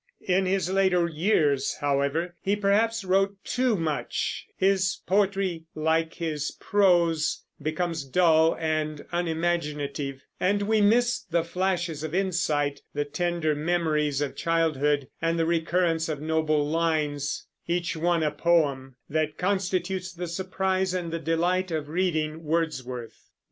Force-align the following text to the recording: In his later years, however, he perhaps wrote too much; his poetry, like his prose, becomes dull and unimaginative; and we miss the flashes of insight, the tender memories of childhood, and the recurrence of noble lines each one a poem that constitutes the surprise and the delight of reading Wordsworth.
In 0.27 0.47
his 0.47 0.67
later 0.67 1.07
years, 1.07 1.75
however, 1.79 2.33
he 2.41 2.55
perhaps 2.55 3.03
wrote 3.03 3.37
too 3.43 3.75
much; 3.75 4.47
his 4.57 4.99
poetry, 5.05 5.65
like 5.75 6.15
his 6.15 6.49
prose, 6.59 7.43
becomes 7.61 8.03
dull 8.03 8.57
and 8.59 9.05
unimaginative; 9.11 10.23
and 10.39 10.63
we 10.63 10.81
miss 10.81 11.19
the 11.19 11.43
flashes 11.43 12.01
of 12.03 12.15
insight, 12.15 12.81
the 12.95 13.05
tender 13.05 13.53
memories 13.53 14.21
of 14.21 14.35
childhood, 14.35 15.07
and 15.21 15.37
the 15.37 15.45
recurrence 15.45 16.09
of 16.09 16.19
noble 16.19 16.67
lines 16.67 17.45
each 17.67 17.95
one 17.95 18.23
a 18.23 18.31
poem 18.31 18.95
that 19.07 19.37
constitutes 19.37 20.11
the 20.11 20.25
surprise 20.25 20.95
and 20.95 21.13
the 21.13 21.19
delight 21.19 21.69
of 21.69 21.89
reading 21.89 22.43
Wordsworth. 22.43 23.29